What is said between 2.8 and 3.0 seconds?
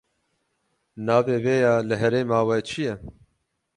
ye?